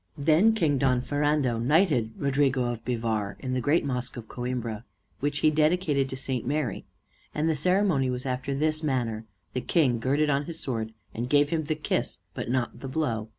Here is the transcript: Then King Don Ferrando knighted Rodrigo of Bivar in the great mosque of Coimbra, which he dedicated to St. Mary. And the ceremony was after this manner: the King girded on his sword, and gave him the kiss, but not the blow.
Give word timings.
Then 0.17 0.53
King 0.55 0.79
Don 0.79 0.99
Ferrando 1.01 1.59
knighted 1.59 2.13
Rodrigo 2.17 2.63
of 2.71 2.83
Bivar 2.83 3.35
in 3.37 3.53
the 3.53 3.61
great 3.61 3.85
mosque 3.85 4.17
of 4.17 4.27
Coimbra, 4.27 4.83
which 5.19 5.41
he 5.41 5.51
dedicated 5.51 6.09
to 6.09 6.15
St. 6.15 6.43
Mary. 6.43 6.85
And 7.35 7.47
the 7.47 7.55
ceremony 7.55 8.09
was 8.09 8.25
after 8.25 8.55
this 8.55 8.81
manner: 8.81 9.25
the 9.53 9.61
King 9.61 9.99
girded 9.99 10.31
on 10.31 10.45
his 10.45 10.59
sword, 10.59 10.91
and 11.13 11.29
gave 11.29 11.51
him 11.51 11.65
the 11.65 11.75
kiss, 11.75 12.17
but 12.33 12.49
not 12.49 12.79
the 12.79 12.87
blow. 12.87 13.29